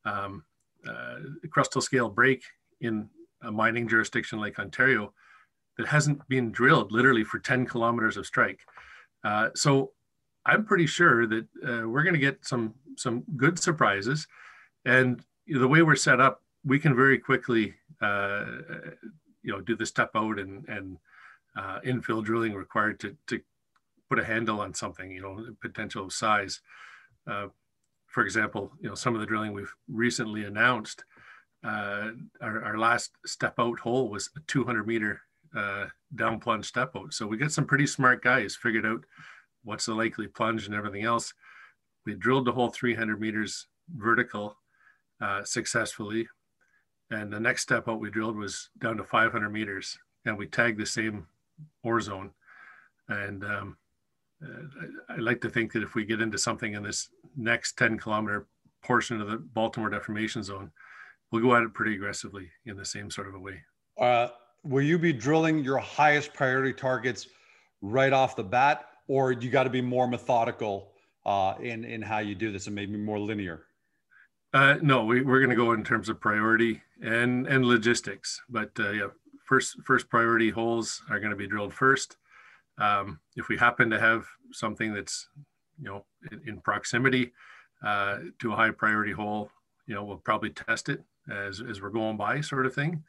um, 0.05 0.43
uh, 0.87 1.17
crustal 1.55 1.83
scale 1.83 2.09
break 2.09 2.43
in 2.81 3.09
a 3.41 3.51
mining 3.51 3.87
jurisdiction 3.87 4.39
like 4.39 4.57
Ontario? 4.57 5.13
That 5.77 5.87
hasn't 5.87 6.27
been 6.27 6.51
drilled 6.51 6.91
literally 6.91 7.23
for 7.23 7.39
10 7.39 7.65
kilometers 7.65 8.17
of 8.17 8.25
strike. 8.25 8.61
Uh, 9.23 9.49
so 9.55 9.91
I'm 10.45 10.65
pretty 10.65 10.87
sure 10.87 11.27
that 11.27 11.45
uh, 11.63 11.87
we're 11.87 12.03
going 12.03 12.13
to 12.13 12.19
get 12.19 12.45
some 12.45 12.73
some 12.95 13.23
good 13.35 13.59
surprises, 13.59 14.27
and 14.85 15.21
the 15.47 15.67
way 15.67 15.81
we're 15.81 15.95
set 15.95 16.19
up, 16.19 16.41
we 16.65 16.79
can 16.79 16.95
very 16.95 17.19
quickly, 17.19 17.75
uh, 18.01 18.45
you 19.43 19.51
know, 19.51 19.61
do 19.61 19.75
the 19.75 19.85
step 19.85 20.11
out 20.15 20.39
and 20.39 20.67
and 20.67 20.97
uh, 21.57 21.79
infill 21.81 22.23
drilling 22.23 22.53
required 22.53 22.99
to 23.01 23.15
to 23.27 23.41
put 24.09 24.19
a 24.19 24.23
handle 24.23 24.61
on 24.61 24.73
something, 24.73 25.11
you 25.11 25.21
know, 25.21 25.45
potential 25.61 26.09
size. 26.09 26.61
Uh, 27.29 27.47
for 28.07 28.23
example, 28.23 28.71
you 28.79 28.87
know, 28.87 28.95
some 28.95 29.13
of 29.13 29.19
the 29.19 29.27
drilling 29.27 29.51
we've 29.51 29.75
recently 29.89 30.45
announced, 30.45 31.03
uh, 31.63 32.11
our, 32.41 32.63
our 32.63 32.77
last 32.77 33.11
step 33.25 33.55
out 33.59 33.79
hole 33.79 34.09
was 34.09 34.29
a 34.37 34.39
200 34.47 34.87
meter 34.87 35.21
uh, 35.57 35.87
down 36.15 36.39
plunge 36.39 36.65
step 36.65 36.91
out. 36.95 37.13
So 37.13 37.25
we 37.25 37.37
got 37.37 37.51
some 37.51 37.65
pretty 37.65 37.87
smart 37.87 38.23
guys 38.23 38.55
figured 38.55 38.85
out 38.85 39.03
what's 39.63 39.87
the 39.87 39.95
likely 39.95 40.27
plunge 40.27 40.65
and 40.65 40.75
everything 40.75 41.03
else. 41.03 41.33
We 42.05 42.13
drilled 42.13 42.45
the 42.45 42.51
whole 42.53 42.69
300 42.69 43.19
meters 43.19 43.67
vertical 43.95 44.57
uh, 45.19 45.43
successfully. 45.43 46.27
And 47.09 47.31
the 47.31 47.39
next 47.39 47.63
step 47.63 47.87
out 47.87 47.99
we 47.99 48.09
drilled 48.09 48.37
was 48.37 48.69
down 48.79 48.97
to 48.97 49.03
500 49.03 49.49
meters 49.49 49.97
and 50.25 50.37
we 50.37 50.45
tagged 50.45 50.79
the 50.79 50.85
same 50.85 51.25
ore 51.83 52.01
zone. 52.01 52.31
And 53.09 53.43
um, 53.43 53.77
uh, 54.43 54.83
I, 55.09 55.15
I 55.15 55.17
like 55.17 55.41
to 55.41 55.49
think 55.49 55.73
that 55.73 55.83
if 55.83 55.95
we 55.95 56.05
get 56.05 56.21
into 56.21 56.37
something 56.37 56.73
in 56.73 56.83
this 56.83 57.09
next 57.35 57.77
10 57.77 57.97
kilometer 57.97 58.47
portion 58.83 59.21
of 59.21 59.29
the 59.29 59.37
Baltimore 59.37 59.89
Deformation 59.89 60.43
Zone, 60.43 60.71
we'll 61.31 61.41
go 61.41 61.55
at 61.55 61.63
it 61.63 61.73
pretty 61.73 61.95
aggressively 61.95 62.49
in 62.65 62.77
the 62.77 62.85
same 62.85 63.09
sort 63.09 63.27
of 63.27 63.35
a 63.35 63.39
way. 63.39 63.63
Uh, 63.99 64.27
will 64.63 64.83
you 64.83 64.97
be 64.97 65.13
drilling 65.13 65.63
your 65.63 65.77
highest 65.77 66.33
priority 66.33 66.73
targets 66.73 67.27
right 67.81 68.13
off 68.13 68.35
the 68.35 68.43
bat, 68.43 68.87
or 69.07 69.31
you 69.31 69.49
got 69.49 69.63
to 69.63 69.69
be 69.69 69.81
more 69.81 70.07
methodical 70.07 70.91
uh, 71.25 71.55
in 71.59 71.83
in 71.83 72.01
how 72.01 72.19
you 72.19 72.35
do 72.35 72.51
this 72.51 72.67
and 72.67 72.75
maybe 72.75 72.97
more 72.97 73.19
linear? 73.19 73.63
Uh, 74.53 74.77
no, 74.81 75.03
we, 75.03 75.21
we're 75.21 75.39
going 75.39 75.49
to 75.49 75.55
go 75.55 75.73
in 75.73 75.83
terms 75.83 76.09
of 76.09 76.19
priority 76.19 76.81
and 77.01 77.47
and 77.47 77.65
logistics. 77.65 78.41
But 78.49 78.71
uh, 78.79 78.91
yeah, 78.91 79.07
first 79.45 79.77
first 79.85 80.09
priority 80.09 80.49
holes 80.49 81.01
are 81.09 81.19
going 81.19 81.31
to 81.31 81.37
be 81.37 81.47
drilled 81.47 81.73
first. 81.73 82.17
Um, 82.77 83.19
if 83.35 83.47
we 83.47 83.57
happen 83.57 83.89
to 83.89 83.99
have 83.99 84.25
something 84.51 84.93
that's 84.93 85.29
you 85.79 85.85
know 85.85 86.05
in, 86.31 86.41
in 86.47 86.61
proximity 86.61 87.33
uh, 87.85 88.19
to 88.39 88.53
a 88.53 88.55
high 88.55 88.71
priority 88.71 89.11
hole, 89.11 89.51
you 89.85 89.95
know 89.95 90.03
we'll 90.03 90.17
probably 90.17 90.49
test 90.49 90.89
it 90.89 91.03
as 91.29 91.61
as 91.61 91.81
we're 91.81 91.89
going 91.89 92.17
by, 92.17 92.41
sort 92.41 92.65
of 92.65 92.73
thing. 92.73 93.03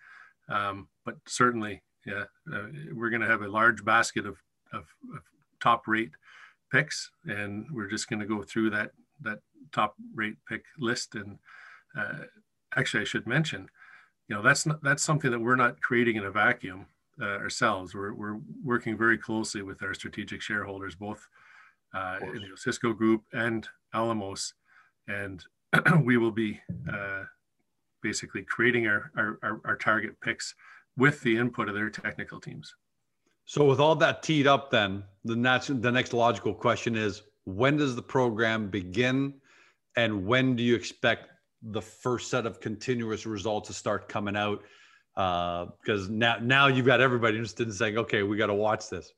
Um, 0.49 0.89
but 1.05 1.17
certainly, 1.27 1.83
yeah, 2.07 2.25
uh, 2.53 2.67
we're 2.95 3.11
going 3.11 3.23
to 3.23 3.29
have 3.29 3.43
a 3.43 3.49
large 3.49 3.85
basket 3.85 4.27
of, 4.27 4.37
of, 4.73 4.85
of, 5.15 5.23
top 5.61 5.89
rate 5.89 6.13
picks, 6.71 7.11
and 7.25 7.67
we're 7.73 7.89
just 7.89 8.09
going 8.09 8.21
to 8.21 8.27
go 8.27 8.43
through 8.43 8.71
that 8.71 8.93
that 9.21 9.41
top 9.73 9.97
rate 10.15 10.37
pick 10.49 10.63
list. 10.79 11.17
And 11.17 11.39
uh, 11.99 12.27
actually, 12.77 13.01
I 13.01 13.05
should 13.05 13.27
mention, 13.27 13.69
you 14.29 14.37
know, 14.37 14.43
that's 14.43 14.67
not, 14.67 14.83
that's 14.83 15.03
something 15.03 15.33
that 15.33 15.41
we're 15.41 15.57
not 15.57 15.81
creating 15.83 16.17
in 16.17 16.25
a 16.25 16.31
vacuum 16.31 16.87
uh, 17.21 17.25
ourselves. 17.25 17.95
We're 17.95 18.15
we're 18.15 18.39
working 18.65 18.97
very 18.97 19.19
closely 19.19 19.63
with 19.63 19.83
our 19.83 19.95
strategic 19.95 20.41
shareholders, 20.41 20.95
both 20.95 21.27
uh, 21.93 22.19
in 22.23 22.43
the 22.43 22.55
Osisko 22.55 22.97
Group 22.97 23.25
and 23.33 23.69
Alamos, 23.93 24.55
and 25.09 25.45
we 26.05 26.17
will 26.17 26.31
be 26.31 26.61
uh, 26.93 27.25
basically 28.09 28.43
creating 28.43 28.87
our, 28.87 29.11
our, 29.19 29.39
our, 29.43 29.61
our 29.67 29.77
target 29.77 30.19
picks 30.23 30.55
with 30.97 31.21
the 31.21 31.37
input 31.37 31.69
of 31.69 31.75
their 31.75 31.91
technical 31.91 32.41
teams. 32.41 32.75
So, 33.45 33.65
with 33.67 33.81
all 33.81 33.95
that 33.97 34.23
teed 34.23 34.47
up, 34.47 34.71
then 34.71 35.05
the 35.25 35.37
next 35.37 35.67
the 35.83 35.93
next 35.93 36.13
logical 36.13 36.55
question 36.55 36.97
is: 36.97 37.23
When 37.45 37.77
does 37.77 37.95
the 37.95 38.03
program 38.03 38.69
begin, 38.69 39.35
and 39.97 40.27
when 40.27 40.57
do 40.57 40.63
you 40.63 40.75
expect 40.75 41.29
the 41.63 41.83
first 41.83 42.31
set 42.31 42.47
of 42.47 42.61
continuous 42.61 43.27
results 43.27 43.69
to 43.69 43.75
start 43.75 44.09
coming 44.09 44.37
out? 44.37 44.63
Because 45.15 46.09
uh, 46.09 46.11
now 46.11 46.37
now 46.41 46.67
you've 46.67 46.87
got 46.87 47.01
everybody 47.01 47.37
interested 47.37 47.67
in 47.67 47.73
saying, 47.73 47.99
"Okay, 47.99 48.23
we 48.23 48.37
got 48.37 48.49
to 48.49 48.55
watch 48.55 48.89
this." 48.91 49.13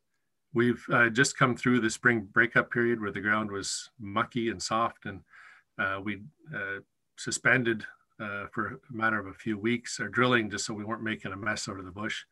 We've 0.53 0.85
uh, 0.93 1.11
just 1.11 1.37
come 1.37 1.57
through 1.57 1.81
the 1.81 1.91
spring 1.91 2.29
breakup 2.33 2.71
period 2.71 3.01
where 3.01 3.13
the 3.13 3.21
ground 3.21 3.51
was 3.51 3.91
mucky 4.01 4.51
and 4.51 4.61
soft, 4.61 5.07
and 5.07 5.21
uh, 5.79 6.01
we 6.05 6.23
uh, 6.55 6.81
suspended 7.17 7.85
uh, 8.21 8.47
for 8.53 8.67
a 8.91 8.93
matter 8.93 9.19
of 9.19 9.27
a 9.27 9.35
few 9.35 9.59
weeks 9.59 9.99
or 9.99 10.09
drilling 10.09 10.51
just 10.51 10.67
so 10.67 10.75
we 10.75 10.85
weren't 10.85 11.03
making 11.03 11.33
a 11.33 11.37
mess 11.37 11.69
out 11.69 11.79
of 11.79 11.85
the 11.85 11.91
bush. 11.91 12.25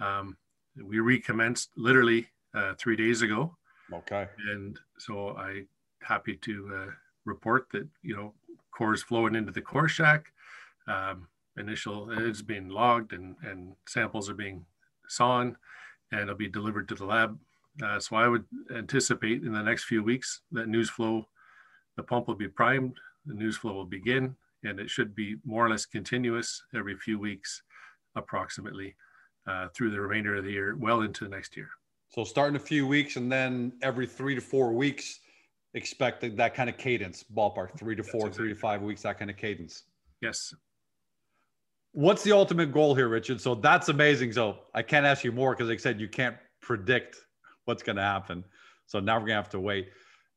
Um, 0.00 0.36
we 0.82 1.00
recommenced 1.00 1.70
literally 1.76 2.28
uh, 2.54 2.74
three 2.78 2.96
days 2.96 3.22
ago. 3.22 3.56
Okay. 3.92 4.26
And 4.50 4.78
so 4.98 5.36
I 5.36 5.64
happy 6.02 6.36
to 6.36 6.70
uh, 6.74 6.90
report 7.24 7.68
that 7.72 7.88
you 8.02 8.16
know 8.16 8.34
core 8.70 8.94
is 8.94 9.02
flowing 9.02 9.34
into 9.34 9.52
the 9.52 9.60
core 9.60 9.88
shack. 9.88 10.32
Um, 10.86 11.28
initial 11.58 12.10
it's 12.10 12.42
being 12.42 12.68
logged 12.68 13.12
and 13.12 13.36
and 13.42 13.74
samples 13.86 14.30
are 14.30 14.34
being 14.34 14.64
sawn, 15.08 15.56
and 16.10 16.22
it'll 16.22 16.34
be 16.34 16.48
delivered 16.48 16.88
to 16.88 16.94
the 16.94 17.04
lab. 17.04 17.38
Uh, 17.82 17.98
so 17.98 18.16
I 18.16 18.28
would 18.28 18.44
anticipate 18.74 19.42
in 19.42 19.52
the 19.52 19.62
next 19.62 19.84
few 19.84 20.02
weeks 20.02 20.42
that 20.52 20.68
news 20.68 20.90
flow, 20.90 21.26
the 21.96 22.02
pump 22.02 22.28
will 22.28 22.34
be 22.34 22.48
primed, 22.48 22.98
the 23.24 23.34
news 23.34 23.56
flow 23.56 23.72
will 23.72 23.86
begin, 23.86 24.36
and 24.64 24.78
it 24.78 24.90
should 24.90 25.14
be 25.14 25.36
more 25.44 25.66
or 25.66 25.70
less 25.70 25.86
continuous 25.86 26.62
every 26.74 26.96
few 26.96 27.18
weeks, 27.18 27.62
approximately, 28.16 28.94
uh, 29.46 29.68
through 29.74 29.90
the 29.90 30.00
remainder 30.00 30.36
of 30.36 30.44
the 30.44 30.52
year, 30.52 30.76
well 30.78 31.02
into 31.02 31.24
the 31.24 31.30
next 31.30 31.56
year. 31.56 31.68
So 32.08 32.24
starting 32.24 32.56
a 32.56 32.60
few 32.60 32.86
weeks, 32.86 33.16
and 33.16 33.32
then 33.32 33.72
every 33.82 34.06
three 34.06 34.34
to 34.34 34.40
four 34.40 34.72
weeks, 34.72 35.20
expect 35.74 36.20
that 36.36 36.54
kind 36.54 36.68
of 36.68 36.76
cadence, 36.76 37.24
ballpark, 37.34 37.78
three 37.78 37.96
to 37.96 38.02
four, 38.02 38.26
exactly. 38.26 38.36
three 38.36 38.48
to 38.54 38.60
five 38.60 38.82
weeks, 38.82 39.02
that 39.02 39.18
kind 39.18 39.30
of 39.30 39.36
cadence. 39.36 39.84
Yes. 40.20 40.54
What's 41.92 42.22
the 42.22 42.32
ultimate 42.32 42.72
goal 42.72 42.94
here, 42.94 43.08
Richard? 43.08 43.40
So 43.40 43.54
that's 43.54 43.88
amazing. 43.88 44.32
So 44.32 44.58
I 44.74 44.82
can't 44.82 45.06
ask 45.06 45.24
you 45.24 45.32
more 45.32 45.54
because, 45.54 45.68
like 45.68 45.78
I 45.78 45.82
said, 45.82 46.00
you 46.00 46.08
can't 46.08 46.36
predict 46.60 47.16
what's 47.64 47.82
going 47.82 47.96
to 47.96 48.02
happen. 48.02 48.44
So 48.86 49.00
now 49.00 49.14
we're 49.14 49.20
going 49.20 49.30
to 49.30 49.34
have 49.36 49.50
to 49.50 49.60
wait. 49.60 49.88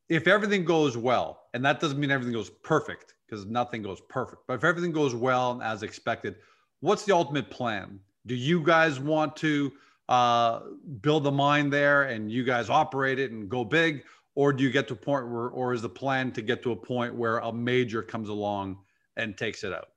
If 0.07 0.27
everything 0.27 0.63
goes 0.63 0.95
well, 0.95 1.47
and 1.53 1.65
that 1.65 1.79
doesn't 1.79 1.99
mean 1.99 2.11
everything 2.11 2.33
goes 2.33 2.49
perfect, 2.49 3.14
because 3.27 3.45
nothing 3.45 3.81
goes 3.81 4.01
perfect. 4.09 4.43
But 4.47 4.55
if 4.55 4.63
everything 4.63 4.91
goes 4.91 5.15
well 5.15 5.51
and 5.51 5.63
as 5.63 5.83
expected, 5.83 6.35
what's 6.81 7.05
the 7.05 7.15
ultimate 7.15 7.49
plan? 7.49 7.99
Do 8.25 8.35
you 8.35 8.63
guys 8.63 8.99
want 8.99 9.35
to 9.37 9.71
uh, 10.09 10.61
build 11.01 11.23
the 11.23 11.31
mine 11.31 11.69
there 11.69 12.03
and 12.03 12.31
you 12.31 12.43
guys 12.43 12.69
operate 12.69 13.19
it 13.19 13.31
and 13.31 13.49
go 13.49 13.63
big? 13.63 14.03
Or 14.35 14.51
do 14.51 14.63
you 14.63 14.69
get 14.69 14.87
to 14.89 14.93
a 14.93 14.97
point 14.97 15.29
where, 15.29 15.47
or 15.47 15.73
is 15.73 15.81
the 15.81 15.89
plan 15.89 16.31
to 16.33 16.41
get 16.41 16.61
to 16.63 16.71
a 16.71 16.75
point 16.75 17.15
where 17.15 17.37
a 17.39 17.53
major 17.53 18.01
comes 18.01 18.29
along 18.29 18.77
and 19.15 19.37
takes 19.37 19.63
it 19.63 19.71
out? 19.71 19.89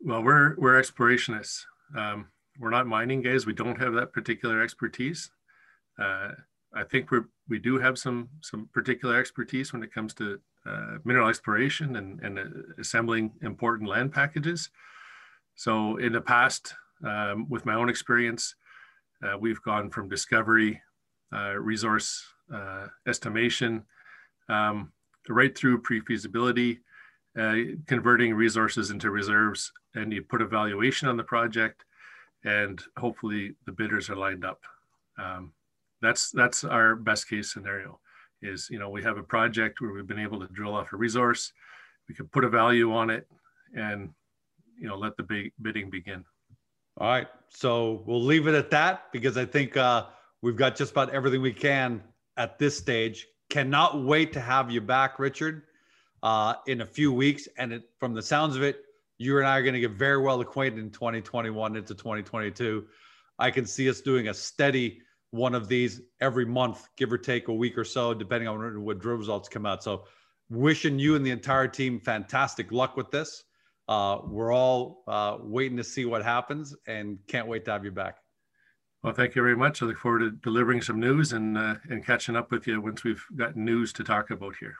Well, 0.00 0.22
we're, 0.22 0.54
we're 0.56 0.80
explorationists. 0.80 1.64
Um, 1.96 2.28
we're 2.58 2.70
not 2.70 2.86
mining 2.86 3.22
guys. 3.22 3.46
We 3.46 3.52
don't 3.52 3.80
have 3.80 3.94
that 3.94 4.12
particular 4.12 4.62
expertise. 4.62 5.30
Uh, 5.98 6.32
I 6.74 6.84
think 6.84 7.10
we 7.10 7.20
we 7.48 7.58
do 7.58 7.78
have 7.78 7.98
some 7.98 8.28
some 8.40 8.68
particular 8.72 9.18
expertise 9.18 9.72
when 9.72 9.82
it 9.82 9.92
comes 9.92 10.14
to 10.14 10.40
uh, 10.66 10.98
mineral 11.04 11.28
exploration 11.28 11.96
and, 11.96 12.20
and 12.20 12.38
uh, 12.38 12.42
assembling 12.78 13.32
important 13.42 13.88
land 13.88 14.12
packages. 14.12 14.70
So 15.54 15.96
in 15.98 16.12
the 16.12 16.20
past, 16.20 16.74
um, 17.04 17.48
with 17.48 17.66
my 17.66 17.74
own 17.74 17.88
experience, 17.88 18.54
uh, 19.22 19.36
we've 19.38 19.62
gone 19.62 19.90
from 19.90 20.08
discovery, 20.08 20.80
uh, 21.32 21.54
resource 21.54 22.24
uh, 22.52 22.86
estimation, 23.06 23.84
um, 24.48 24.92
right 25.28 25.56
through 25.56 25.80
pre-feasibility, 25.80 26.80
uh, 27.38 27.56
converting 27.86 28.34
resources 28.34 28.90
into 28.90 29.10
reserves, 29.10 29.72
and 29.94 30.12
you 30.12 30.22
put 30.22 30.42
a 30.42 30.46
valuation 30.46 31.08
on 31.08 31.16
the 31.16 31.24
project, 31.24 31.84
and 32.44 32.82
hopefully 32.96 33.54
the 33.66 33.72
bidders 33.72 34.10
are 34.10 34.16
lined 34.16 34.44
up. 34.44 34.62
Um, 35.18 35.52
that's 36.02 36.30
that's 36.30 36.64
our 36.64 36.94
best 36.94 37.28
case 37.28 37.52
scenario. 37.52 37.98
Is 38.44 38.68
you 38.70 38.78
know 38.78 38.90
we 38.90 39.02
have 39.02 39.16
a 39.16 39.22
project 39.22 39.80
where 39.80 39.92
we've 39.92 40.06
been 40.06 40.18
able 40.18 40.38
to 40.40 40.46
drill 40.48 40.74
off 40.74 40.92
a 40.92 40.96
resource, 40.96 41.52
we 42.08 42.14
could 42.14 42.30
put 42.30 42.44
a 42.44 42.48
value 42.48 42.92
on 42.92 43.10
it, 43.10 43.26
and 43.74 44.10
you 44.78 44.86
know 44.86 44.96
let 44.96 45.16
the 45.16 45.50
bidding 45.62 45.90
begin. 45.90 46.24
All 46.98 47.08
right, 47.08 47.26
so 47.48 48.04
we'll 48.06 48.22
leave 48.22 48.46
it 48.46 48.54
at 48.54 48.70
that 48.70 49.10
because 49.12 49.36
I 49.36 49.44
think 49.44 49.76
uh, 49.76 50.06
we've 50.42 50.56
got 50.56 50.76
just 50.76 50.92
about 50.92 51.10
everything 51.10 51.42
we 51.42 51.52
can 51.52 52.02
at 52.36 52.58
this 52.58 52.76
stage. 52.76 53.26
Cannot 53.50 54.04
wait 54.04 54.32
to 54.34 54.40
have 54.40 54.70
you 54.70 54.80
back, 54.80 55.18
Richard, 55.18 55.62
uh, 56.22 56.54
in 56.66 56.82
a 56.82 56.86
few 56.86 57.12
weeks. 57.12 57.48
And 57.58 57.72
it, 57.72 57.82
from 57.98 58.14
the 58.14 58.22
sounds 58.22 58.54
of 58.54 58.62
it, 58.62 58.84
you 59.18 59.38
and 59.38 59.46
I 59.46 59.58
are 59.58 59.62
going 59.62 59.74
to 59.74 59.80
get 59.80 59.92
very 59.92 60.18
well 60.18 60.40
acquainted 60.40 60.78
in 60.80 60.90
2021 60.90 61.76
into 61.76 61.94
2022. 61.94 62.84
I 63.38 63.50
can 63.50 63.66
see 63.66 63.88
us 63.88 64.00
doing 64.00 64.28
a 64.28 64.34
steady 64.34 65.00
one 65.34 65.54
of 65.54 65.66
these 65.66 66.00
every 66.20 66.44
month, 66.46 66.88
give 66.96 67.12
or 67.12 67.18
take 67.18 67.48
a 67.48 67.52
week 67.52 67.76
or 67.76 67.84
so, 67.84 68.14
depending 68.14 68.48
on 68.48 68.82
what 68.82 69.00
drill 69.00 69.16
results 69.16 69.48
come 69.48 69.66
out. 69.66 69.82
So, 69.82 70.04
wishing 70.48 70.98
you 70.98 71.16
and 71.16 71.26
the 71.26 71.30
entire 71.30 71.66
team 71.66 71.98
fantastic 71.98 72.70
luck 72.70 72.96
with 72.96 73.10
this. 73.10 73.44
Uh, 73.88 74.18
we're 74.24 74.52
all 74.52 75.02
uh, 75.08 75.38
waiting 75.40 75.76
to 75.76 75.84
see 75.84 76.04
what 76.04 76.22
happens 76.22 76.74
and 76.86 77.18
can't 77.26 77.48
wait 77.48 77.64
to 77.64 77.72
have 77.72 77.84
you 77.84 77.90
back. 77.90 78.18
Well, 79.02 79.12
thank 79.12 79.34
you 79.34 79.42
very 79.42 79.56
much. 79.56 79.82
I 79.82 79.86
look 79.86 79.98
forward 79.98 80.20
to 80.20 80.30
delivering 80.30 80.80
some 80.80 80.98
news 81.00 81.32
and 81.32 81.58
uh, 81.58 81.74
and 81.90 82.06
catching 82.06 82.36
up 82.36 82.50
with 82.50 82.66
you 82.66 82.80
once 82.80 83.04
we've 83.04 83.24
got 83.36 83.56
news 83.56 83.92
to 83.94 84.04
talk 84.04 84.30
about 84.30 84.54
here. 84.60 84.76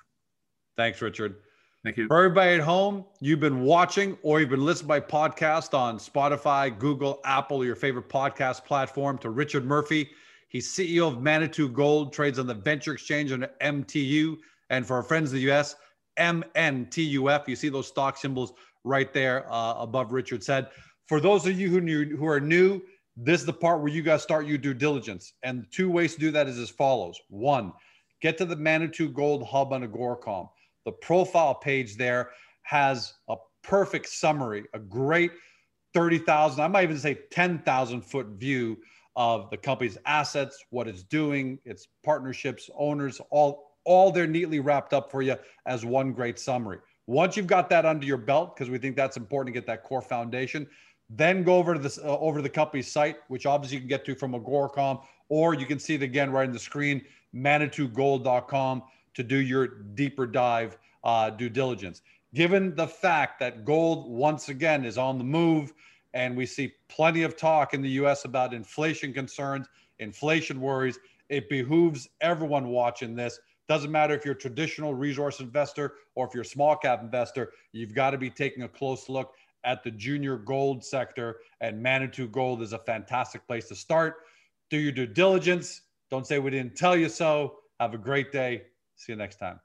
Thanks, 0.77 1.03
Richard. 1.03 1.37
Thank 1.83 1.99
you. 1.99 2.07
For 2.07 2.17
everybody 2.17 2.55
at 2.55 2.61
home, 2.61 3.05
you've 3.21 3.41
been 3.41 3.61
watching 3.61 4.17
or 4.23 4.41
you've 4.41 4.49
been 4.49 4.65
listening 4.65 4.89
by 4.89 5.01
podcast 5.01 5.77
on 5.77 5.99
Spotify, 5.99 6.77
Google, 6.79 7.21
Apple, 7.25 7.63
your 7.65 7.77
favorite 7.77 8.09
podcast 8.09 8.65
platform 8.65 9.19
to 9.19 9.29
Richard 9.29 9.67
Murphy. 9.67 10.09
He's 10.55 10.69
CEO 10.69 11.09
of 11.09 11.21
Manitou 11.21 11.69
Gold, 11.69 12.13
trades 12.13 12.39
on 12.39 12.47
the 12.47 12.55
Venture 12.55 12.93
Exchange 12.93 13.33
under 13.33 13.51
MTU. 13.61 14.37
And 14.71 14.87
for 14.87 14.95
our 14.95 15.03
friends 15.03 15.33
in 15.33 15.41
the 15.41 15.51
US, 15.51 15.75
MNTUF. 16.17 17.49
You 17.49 17.57
see 17.57 17.69
those 17.69 17.89
stock 17.89 18.17
symbols 18.17 18.53
right 18.85 19.13
there 19.13 19.53
uh, 19.53 19.75
above 19.75 20.13
Richard 20.13 20.45
said. 20.45 20.69
For 21.09 21.19
those 21.19 21.45
of 21.49 21.59
you 21.59 21.69
who, 21.71 21.81
knew, 21.81 22.17
who 22.17 22.29
are 22.29 22.39
new, 22.39 22.81
this 23.17 23.41
is 23.41 23.47
the 23.47 23.53
part 23.53 23.81
where 23.81 23.89
you 23.89 24.01
guys 24.01 24.23
start 24.23 24.47
your 24.47 24.59
due 24.59 24.75
diligence. 24.75 25.33
And 25.43 25.67
two 25.73 25.91
ways 25.91 26.15
to 26.15 26.21
do 26.21 26.31
that 26.31 26.47
is 26.47 26.57
as 26.57 26.71
follows. 26.71 27.21
One, 27.31 27.73
get 28.23 28.39
to 28.39 28.45
the 28.45 28.55
Manitou 28.55 29.09
Gold 29.09 29.45
Hub 29.45 29.73
on 29.73 29.85
Agoracom 29.85 30.49
the 30.85 30.93
profile 30.93 31.57
page 31.57 31.97
there 31.97 32.31
has 32.63 33.15
a 33.29 33.35
perfect 33.65 34.09
summary, 34.09 34.65
a 34.73 34.79
great 34.79 35.33
30,000, 35.95 36.63
I 36.63 36.69
might 36.69 36.85
even 36.85 36.99
say 36.99 37.19
10,000 37.31 38.03
foot 38.03 38.27
view 38.37 38.77
of 39.17 39.51
the 39.51 39.57
company's 39.57 39.99
assets, 40.07 40.65
what 40.71 40.89
it's 40.89 41.03
doing, 41.03 41.59
its 41.65 41.89
partnerships, 42.03 42.69
owners, 42.77 43.21
all 43.31 43.71
all 43.85 44.11
they're 44.11 44.27
neatly 44.27 44.61
wrapped 44.61 44.95
up 44.95 45.11
for 45.11 45.21
you 45.21 45.37
as 45.67 45.85
one 45.85 46.13
great 46.13 46.39
summary. 46.39 46.79
Once 47.07 47.37
you've 47.37 47.47
got 47.47 47.69
that 47.69 47.85
under 47.85 48.07
your 48.07 48.17
belt, 48.17 48.57
because 48.57 48.71
we 48.71 48.79
think 48.79 48.97
that's 48.97 49.19
important 49.19 49.55
to 49.55 49.61
get 49.61 49.67
that 49.67 49.83
core 49.83 50.01
foundation, 50.01 50.67
then 51.11 51.43
go 51.43 51.57
over 51.57 51.75
to 51.75 51.81
this 51.81 51.99
uh, 51.99 52.19
over 52.19 52.39
to 52.39 52.43
the 52.43 52.49
company's 52.49 52.91
site, 52.91 53.17
which 53.29 53.47
obviously 53.47 53.77
you 53.77 53.81
can 53.81 53.89
get 53.89 54.05
to 54.07 54.15
from 54.15 54.33
Agoracom, 54.33 55.03
or 55.29 55.55
you 55.55 55.67
can 55.67 55.79
see 55.79 55.95
it 55.95 56.03
again 56.03 56.31
right 56.31 56.47
in 56.47 56.53
the 56.53 56.59
screen, 56.59 57.03
manitougold.com 57.35 58.83
to 59.15 59.23
do 59.23 59.37
your 59.37 59.67
deeper 59.67 60.27
dive 60.27 60.79
uh, 61.05 61.31
due 61.31 61.49
diligence. 61.49 62.03
Given 62.35 62.75
the 62.75 62.89
fact 62.89 63.39
that 63.41 63.65
gold 63.65 64.11
once 64.11 64.49
again 64.49 64.85
is 64.85 64.99
on 64.99 65.19
the 65.19 65.25
move, 65.25 65.73
and 66.15 66.37
we 66.37 66.47
see 66.47 66.73
plenty 66.89 67.23
of 67.25 67.37
talk 67.37 67.75
in 67.75 67.83
the 67.83 67.91
US 67.91 68.25
about 68.25 68.55
inflation 68.55 69.13
concerns, 69.13 69.67
inflation 69.99 70.61
worries, 70.61 70.99
it 71.29 71.49
behooves 71.49 72.09
everyone 72.21 72.69
watching 72.69 73.15
this. 73.15 73.39
Doesn't 73.69 73.91
matter 73.91 74.15
if 74.15 74.25
you're 74.25 74.35
a 74.35 74.39
traditional 74.39 74.95
resource 74.95 75.41
investor 75.41 75.95
or 76.15 76.27
if 76.27 76.35
you're 76.35 76.43
a 76.43 76.47
small 76.47 76.77
cap 76.77 77.03
investor, 77.03 77.53
you've 77.73 77.95
got 77.95 78.11
to 78.11 78.19
be 78.19 78.31
taking 78.31 78.63
a 78.63 78.69
close 78.69 79.09
look 79.09 79.35
at 79.65 79.83
the 79.83 79.91
junior 79.91 80.37
gold 80.37 80.85
sector. 80.85 81.39
And 81.61 81.83
Manitou 81.83 82.29
Gold 82.29 82.63
is 82.63 82.73
a 82.73 82.79
fantastic 82.79 83.47
place 83.47 83.69
to 83.69 83.75
start. 83.75 84.17
Do 84.71 84.79
your 84.79 84.93
due 84.93 85.07
diligence. 85.07 85.83
Don't 86.11 86.27
say 86.27 86.39
we 86.39 86.51
didn't 86.51 86.77
tell 86.77 86.97
you 86.97 87.09
so. 87.09 87.57
Have 87.81 87.95
a 87.95 87.99
great 87.99 88.31
day. 88.31 88.65
See 88.97 89.13
you 89.13 89.17
next 89.17 89.37
time. 89.37 89.59